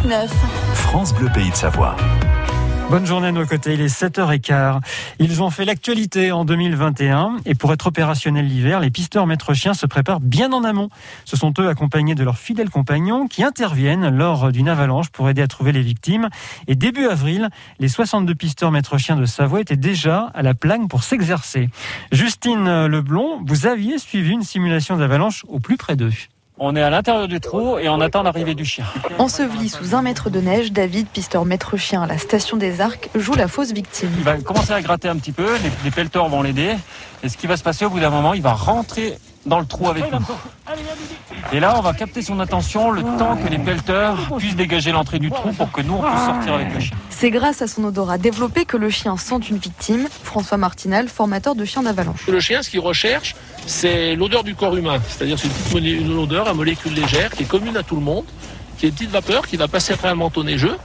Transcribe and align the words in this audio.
France 0.00 0.10
9. 0.10 0.30
France 0.74 1.14
Bleu 1.14 1.28
Pays 1.34 1.50
de 1.50 1.54
Savoie. 1.54 1.94
Bonne 2.90 3.04
journée 3.04 3.26
à 3.28 3.32
nos 3.32 3.44
côtés, 3.44 3.74
il 3.74 3.82
est 3.82 3.94
7h15. 3.94 4.80
Ils 5.18 5.42
ont 5.42 5.50
fait 5.50 5.66
l'actualité 5.66 6.32
en 6.32 6.46
2021 6.46 7.36
et 7.44 7.54
pour 7.54 7.70
être 7.72 7.88
opérationnels 7.88 8.46
l'hiver, 8.46 8.80
les 8.80 8.90
pisteurs 8.90 9.26
maîtres 9.26 9.52
chiens 9.52 9.74
se 9.74 9.84
préparent 9.84 10.20
bien 10.20 10.52
en 10.52 10.64
amont. 10.64 10.88
Ce 11.26 11.36
sont 11.36 11.52
eux 11.58 11.68
accompagnés 11.68 12.14
de 12.14 12.24
leurs 12.24 12.38
fidèles 12.38 12.70
compagnons 12.70 13.26
qui 13.26 13.44
interviennent 13.44 14.08
lors 14.08 14.52
d'une 14.52 14.68
avalanche 14.70 15.10
pour 15.10 15.28
aider 15.28 15.42
à 15.42 15.48
trouver 15.48 15.72
les 15.72 15.82
victimes. 15.82 16.30
Et 16.66 16.76
début 16.76 17.06
avril, 17.06 17.50
les 17.78 17.88
62 17.88 18.34
pisteurs 18.34 18.70
maîtres 18.70 18.96
chiens 18.96 19.16
de 19.16 19.26
Savoie 19.26 19.60
étaient 19.60 19.76
déjà 19.76 20.30
à 20.34 20.42
la 20.42 20.54
plagne 20.54 20.88
pour 20.88 21.02
s'exercer. 21.02 21.68
Justine 22.10 22.86
Leblond, 22.86 23.42
vous 23.44 23.66
aviez 23.66 23.98
suivi 23.98 24.32
une 24.32 24.44
simulation 24.44 24.96
d'avalanche 24.96 25.44
au 25.48 25.60
plus 25.60 25.76
près 25.76 25.96
d'eux. 25.96 26.12
On 26.62 26.76
est 26.76 26.82
à 26.82 26.90
l'intérieur 26.90 27.26
du 27.26 27.40
trou 27.40 27.78
et 27.78 27.88
on 27.88 28.02
attend 28.02 28.22
l'arrivée 28.22 28.54
du 28.54 28.66
chien. 28.66 28.84
Enseveli 29.18 29.70
sous 29.70 29.94
un 29.94 30.02
mètre 30.02 30.28
de 30.28 30.40
neige, 30.40 30.72
David, 30.72 31.08
pisteur 31.08 31.46
maître 31.46 31.78
chien 31.78 32.02
à 32.02 32.06
la 32.06 32.18
station 32.18 32.58
des 32.58 32.82
Arcs, 32.82 33.08
joue 33.14 33.32
la 33.32 33.48
fausse 33.48 33.72
victime. 33.72 34.10
Il 34.18 34.24
va 34.24 34.36
commencer 34.36 34.72
à 34.72 34.82
gratter 34.82 35.08
un 35.08 35.16
petit 35.16 35.32
peu, 35.32 35.56
les, 35.56 35.70
les 35.84 35.90
pelleteurs 35.90 36.28
vont 36.28 36.42
l'aider. 36.42 36.74
Et 37.22 37.30
ce 37.30 37.38
qui 37.38 37.46
va 37.46 37.56
se 37.56 37.62
passer 37.62 37.86
au 37.86 37.88
bout 37.88 38.00
d'un 38.00 38.10
moment, 38.10 38.34
il 38.34 38.42
va 38.42 38.52
rentrer 38.52 39.16
dans 39.46 39.58
le 39.58 39.66
trou 39.66 39.88
avec 39.88 40.04
nous. 40.12 40.18
Et 41.52 41.60
là, 41.60 41.74
on 41.76 41.80
va 41.80 41.92
capter 41.94 42.22
son 42.22 42.38
attention 42.40 42.90
le 42.90 43.02
temps 43.02 43.36
que 43.36 43.48
les 43.48 43.58
pelleteurs 43.58 44.16
puissent 44.36 44.54
dégager 44.56 44.92
l'entrée 44.92 45.18
du 45.18 45.30
trou 45.30 45.52
pour 45.52 45.72
que 45.72 45.80
nous, 45.80 45.94
on 45.94 46.02
puisse 46.02 46.24
sortir 46.24 46.54
avec 46.54 46.72
le 46.74 46.80
chien. 46.80 46.96
C'est 47.08 47.30
grâce 47.30 47.62
à 47.62 47.66
son 47.66 47.84
odorat 47.84 48.18
développé 48.18 48.64
que 48.64 48.76
le 48.76 48.90
chien 48.90 49.16
sent 49.16 49.36
une 49.50 49.56
victime. 49.58 50.08
François 50.22 50.58
Martinal, 50.58 51.08
formateur 51.08 51.54
de 51.54 51.64
chiens 51.64 51.82
d'avalanche. 51.82 52.26
Le 52.28 52.40
chien, 52.40 52.62
ce 52.62 52.70
qu'il 52.70 52.80
recherche, 52.80 53.34
c'est 53.66 54.14
l'odeur 54.14 54.44
du 54.44 54.54
corps 54.54 54.76
humain. 54.76 54.98
C'est-à-dire 55.08 55.38
c'est 55.38 55.48
une 55.48 55.52
petite 55.54 55.72
molé- 55.72 56.00
une 56.00 56.18
odeur 56.18 56.46
à 56.48 56.54
molécule 56.54 56.94
légère 56.94 57.30
qui 57.30 57.42
est 57.42 57.46
commune 57.46 57.76
à 57.76 57.82
tout 57.82 57.96
le 57.96 58.02
monde, 58.02 58.24
qui 58.78 58.86
est 58.86 58.88
une 58.90 58.94
petite 58.94 59.10
vapeur 59.10 59.46
qui 59.46 59.56
va 59.56 59.68
passer 59.68 59.94
après 59.94 60.08
un 60.08 60.14
manteau 60.14 60.44
neigeux. 60.44 60.76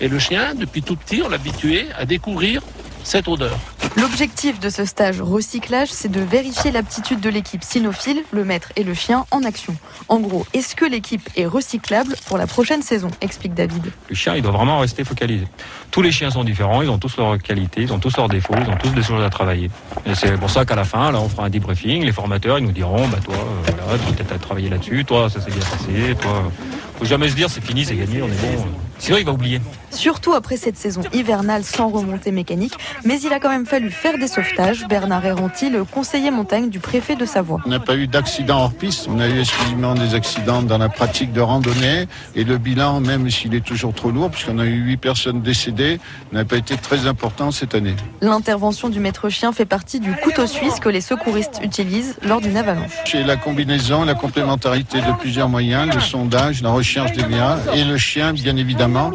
Et 0.00 0.08
le 0.08 0.18
chien, 0.18 0.54
depuis 0.54 0.82
tout 0.82 0.96
petit, 0.96 1.22
on 1.24 1.28
l'a 1.28 1.36
habitué 1.36 1.86
à 1.96 2.04
découvrir 2.04 2.62
cette 3.04 3.28
odeur. 3.28 3.58
L'objectif 3.96 4.58
de 4.58 4.70
ce 4.70 4.84
stage 4.84 5.20
recyclage, 5.20 5.88
c'est 5.90 6.10
de 6.10 6.20
vérifier 6.20 6.70
l'aptitude 6.70 7.20
de 7.20 7.28
l'équipe 7.28 7.62
cynophile, 7.62 8.22
le 8.32 8.44
maître 8.44 8.72
et 8.76 8.84
le 8.84 8.94
chien, 8.94 9.26
en 9.30 9.42
action. 9.44 9.76
En 10.08 10.18
gros, 10.20 10.46
est-ce 10.54 10.74
que 10.74 10.84
l'équipe 10.84 11.28
est 11.36 11.46
recyclable 11.46 12.14
pour 12.26 12.38
la 12.38 12.46
prochaine 12.46 12.82
saison 12.82 13.10
explique 13.20 13.54
David. 13.54 13.90
Le 14.08 14.14
chien, 14.14 14.34
il 14.34 14.42
doit 14.42 14.52
vraiment 14.52 14.78
rester 14.78 15.04
focalisé. 15.04 15.46
Tous 15.90 16.02
les 16.02 16.12
chiens 16.12 16.30
sont 16.30 16.44
différents, 16.44 16.82
ils 16.82 16.90
ont 16.90 16.98
tous 16.98 17.16
leurs 17.16 17.38
qualités, 17.38 17.82
ils 17.82 17.92
ont 17.92 17.98
tous 17.98 18.16
leurs 18.16 18.28
défauts, 18.28 18.54
ils 18.56 18.70
ont 18.70 18.76
tous 18.76 18.90
des 18.90 19.02
choses 19.02 19.22
à 19.22 19.30
travailler. 19.30 19.70
Et 20.06 20.14
c'est 20.14 20.32
pour 20.38 20.50
ça 20.50 20.64
qu'à 20.64 20.74
la 20.74 20.84
fin, 20.84 21.12
là, 21.12 21.20
on 21.20 21.28
fera 21.28 21.46
un 21.46 21.50
debriefing. 21.50 22.04
Les 22.04 22.12
formateurs, 22.12 22.58
ils 22.58 22.64
nous 22.64 22.72
diront, 22.72 23.06
bah 23.08 23.18
toi, 23.24 23.34
euh, 23.34 23.72
voilà, 23.84 23.98
tu 23.98 24.12
peut-être 24.12 24.32
à 24.32 24.38
travailler 24.38 24.68
là-dessus, 24.68 25.04
toi, 25.04 25.28
ça 25.28 25.40
s'est 25.40 25.50
bien 25.50 25.60
passé, 25.60 26.14
toi. 26.20 26.50
Faut 26.98 27.04
jamais 27.04 27.28
se 27.28 27.34
dire, 27.34 27.50
c'est 27.50 27.64
fini, 27.64 27.84
c'est 27.84 27.96
gagné, 27.96 28.22
on 28.22 28.26
est 28.26 28.56
bon. 28.56 28.66
Sinon, 28.98 29.18
il 29.18 29.24
va 29.24 29.32
oublier. 29.32 29.60
Surtout 29.92 30.32
après 30.32 30.56
cette 30.56 30.76
saison 30.76 31.02
hivernale 31.12 31.64
sans 31.64 31.88
remontée 31.88 32.32
mécanique, 32.32 32.74
mais 33.04 33.20
il 33.20 33.32
a 33.32 33.40
quand 33.40 33.50
même 33.50 33.66
fallu 33.66 33.90
faire 33.90 34.18
des 34.18 34.26
sauvetages. 34.26 34.86
Bernard 34.88 35.24
Erranti, 35.24 35.70
le 35.70 35.84
conseiller 35.84 36.30
montagne 36.30 36.70
du 36.70 36.80
préfet 36.80 37.14
de 37.14 37.24
Savoie. 37.24 37.60
On 37.66 37.68
n'a 37.68 37.80
pas 37.80 37.96
eu 37.96 38.06
d'accident 38.06 38.58
hors 38.58 38.72
piste, 38.72 39.06
on 39.08 39.20
a 39.20 39.28
eu 39.28 39.40
exclusivement 39.40 39.94
des 39.94 40.14
accidents 40.14 40.62
dans 40.62 40.78
la 40.78 40.88
pratique 40.88 41.32
de 41.32 41.40
randonnée 41.40 42.06
et 42.34 42.44
le 42.44 42.58
bilan, 42.58 43.00
même 43.00 43.30
s'il 43.30 43.54
est 43.54 43.64
toujours 43.64 43.94
trop 43.94 44.10
lourd, 44.10 44.30
puisqu'on 44.30 44.58
a 44.58 44.64
eu 44.64 44.82
huit 44.82 44.96
personnes 44.96 45.42
décédées, 45.42 46.00
n'a 46.32 46.44
pas 46.44 46.56
été 46.56 46.76
très 46.76 47.06
important 47.06 47.50
cette 47.50 47.74
année. 47.74 47.94
L'intervention 48.20 48.88
du 48.88 49.00
maître 49.00 49.28
chien 49.28 49.52
fait 49.52 49.66
partie 49.66 50.00
du 50.00 50.12
couteau 50.16 50.46
suisse 50.46 50.80
que 50.80 50.88
les 50.88 51.00
secouristes 51.00 51.60
utilisent 51.62 52.16
lors 52.22 52.40
d'une 52.40 52.56
avalanche. 52.56 52.92
C'est 53.04 53.22
la 53.22 53.36
combinaison, 53.36 54.04
la 54.04 54.14
complémentarité 54.14 54.98
de 54.98 55.12
plusieurs 55.18 55.48
moyens, 55.48 55.94
le 55.94 56.00
sondage, 56.00 56.62
la 56.62 56.70
recherche 56.70 57.12
des 57.12 57.22
liens 57.22 57.58
et 57.74 57.84
le 57.84 57.98
chien, 57.98 58.32
bien 58.32 58.56
évidemment, 58.56 59.10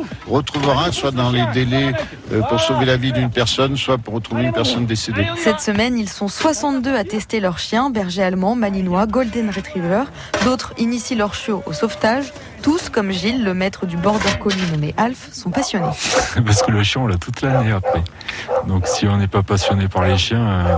soit 0.92 1.12
dans 1.12 1.32
les 1.32 1.46
délais 1.54 1.94
euh, 2.32 2.42
pour 2.50 2.60
sauver 2.60 2.86
la 2.86 2.98
vie 2.98 3.12
d'une 3.12 3.30
personne, 3.30 3.78
soit 3.78 3.98
pour 3.98 4.14
retrouver 4.16 4.44
une 4.44 4.54
personne 4.54 4.86
décédée. 4.86 5.26
Cette 5.38 5.60
semaine, 5.60 5.98
ils 5.98 6.10
sont 6.10 6.28
62 6.28 6.96
à 6.96 7.04
tester 7.04 7.40
leurs 7.40 7.60
chiens, 7.60 7.90
berger 7.90 8.24
allemand, 8.24 8.56
malinois, 8.56 9.08
golden 9.08 9.50
retriever. 9.50 10.04
D'autres 10.44 10.74
initient 10.78 11.16
leurs 11.16 11.34
chiots 11.34 11.64
au 11.66 11.74
sauvetage. 11.74 12.34
Tous, 12.62 12.90
comme 12.90 13.12
Gilles, 13.12 13.44
le 13.44 13.54
maître 13.54 13.86
du 13.86 13.98
border 13.98 14.38
collie 14.40 14.72
nommé 14.72 14.94
Alf, 14.98 15.30
sont 15.32 15.52
passionnés. 15.52 15.86
Parce 16.46 16.62
que 16.62 16.72
le 16.72 16.84
chien, 16.84 17.02
on 17.02 17.08
l'a 17.08 17.18
toute 17.18 17.42
l'année 17.42 17.72
après. 17.72 18.04
Donc 18.68 18.88
si 18.88 19.08
on 19.08 19.18
n'est 19.18 19.28
pas 19.28 19.44
passionné 19.44 19.88
par 19.88 20.04
les 20.04 20.18
chiens, 20.18 20.48
euh, 20.48 20.78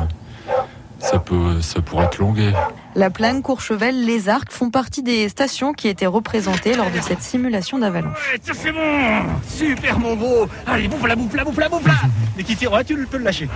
ça, 1.00 1.20
peut, 1.20 1.62
ça 1.62 1.82
pourrait 1.82 2.06
être 2.06 2.20
longué. 2.20 2.52
La 2.96 3.10
Plagne, 3.10 3.42
Courchevel, 3.42 4.06
les 4.06 4.30
Arcs 4.30 4.52
font 4.52 4.72
partie 4.72 5.04
des 5.04 5.30
stations 5.30 5.74
qui 5.74 5.88
étaient 5.88 6.08
représentées 6.08 6.76
lors 6.76 6.90
de 6.90 7.00
cette 7.00 7.22
simulation 7.22 7.78
d'avalanche. 7.78 8.38
Ça 8.42 8.54
c'est 8.54 8.72
bon 8.72 9.22
Super 9.48 10.00
mon 10.00 10.16
gros 10.16 10.48
Allez, 10.66 10.88
bouffe 10.88 11.08
la 11.08 11.16
bouffe 11.16 11.36
la 11.36 11.44
bouffe 11.44 11.58
la 11.58 11.70
bouffe 11.70 11.86
là 11.86 11.94
Dès 12.36 12.44
qu'il 12.44 12.58
tire, 12.58 12.72
ouais, 12.72 12.84
tu 12.84 12.96
peux 13.06 13.18
le 13.18 13.24
lâcher. 13.24 13.48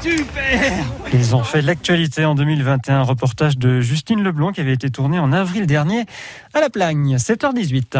Super 0.00 0.84
Ils 1.14 1.34
ont 1.34 1.42
fait 1.42 1.62
l'actualité 1.62 2.24
en 2.26 2.34
2021, 2.34 3.02
reportage 3.02 3.56
de 3.56 3.80
Justine 3.80 4.22
Leblond 4.22 4.52
qui 4.52 4.60
avait 4.60 4.74
été 4.74 4.90
tourné 4.90 5.18
en 5.18 5.32
avril 5.32 5.66
dernier 5.66 6.04
à 6.52 6.60
La 6.60 6.68
Plagne, 6.68 7.16
7h18. 7.16 7.96